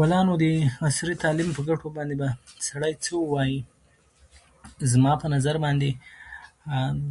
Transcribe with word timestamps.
ولا 0.00 0.18
د 0.42 0.44
نو 0.58 0.66
عصري 0.88 1.14
تعلیم 1.24 1.48
په 1.56 1.62
ګټو 1.70 1.88
باندې 1.96 2.14
به 2.20 2.28
سړی 2.66 2.94
څه 3.06 3.14
ووايي؟ 3.20 3.60
زما 4.92 5.12
په 5.24 5.28
نظر 5.34 5.54
باندې 5.64 5.90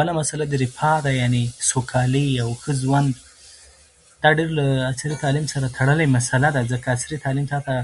بله 0.00 0.12
مسله 0.22 0.44
د 0.44 0.62
رفاه 0.64 0.98
ده، 1.06 1.12
یعنې 1.20 1.42
سوکالي 1.70 2.28
او 2.42 2.48
ښه 2.50 2.72
ژوند، 2.82 3.10
دا 4.24 4.30
له 4.36 4.42
عصري 4.88 5.16
تعلیم 5.22 5.46
سره 5.46 5.68
تړلې 5.78 6.06
مسله 6.12 6.48
ده، 6.56 6.60
ځکه 6.68 6.86
عصري 6.92 7.18
تعلیم 7.24 7.46
تاته 7.48 7.74